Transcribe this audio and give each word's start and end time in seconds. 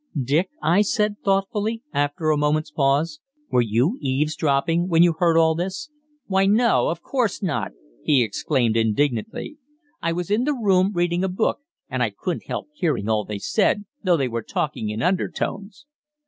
"Dick," 0.19 0.49
I 0.63 0.81
said 0.81 1.17
thoughtfully, 1.23 1.83
after 1.93 2.31
a 2.31 2.35
moment's 2.37 2.71
pause, 2.71 3.19
"were 3.51 3.61
you 3.61 3.99
eavesdropping 4.01 4.87
when 4.87 5.03
you 5.03 5.13
heard 5.19 5.37
all 5.37 5.53
this?" 5.53 5.91
"Why, 6.25 6.47
no, 6.47 6.87
of 6.87 7.03
course 7.03 7.43
not!" 7.43 7.73
he 8.01 8.23
exclaimed 8.23 8.75
indignantly. 8.75 9.57
"I 10.01 10.13
was 10.13 10.31
in 10.31 10.45
the 10.45 10.55
room, 10.55 10.91
reading 10.95 11.23
a 11.23 11.29
book, 11.29 11.59
and 11.87 12.01
I 12.01 12.09
couldn't 12.09 12.47
help 12.47 12.69
hearing 12.73 13.07
all 13.07 13.25
they 13.25 13.37
said, 13.37 13.85
though 14.03 14.17
they 14.17 14.27
were 14.27 14.41
talking 14.41 14.89
in 14.89 15.03
undertones." 15.03 15.85